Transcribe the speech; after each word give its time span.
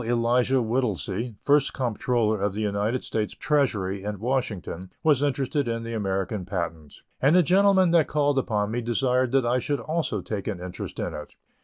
Elisha 0.03 0.63
Whittlesey, 0.63 1.35
First 1.43 1.73
Comptroller 1.73 2.41
of 2.41 2.55
the 2.55 2.61
United 2.61 3.03
States 3.03 3.35
Treasury 3.35 4.03
at 4.03 4.17
Washington, 4.17 4.89
was 5.03 5.21
interested 5.21 5.67
in 5.67 5.83
the 5.83 5.93
American 5.93 6.43
patent, 6.43 6.95
and 7.21 7.35
the 7.35 7.43
gentleman 7.43 7.91
that 7.91 8.07
called 8.07 8.39
upon 8.39 8.71
me 8.71 8.81
desired 8.81 9.31
that 9.33 9.45
I 9.45 9.59
should 9.59 9.79
also 9.79 10.21
take 10.21 10.47
an 10.47 10.59
interest 10.59 10.99
in 10.99 11.13
it. 11.13 11.35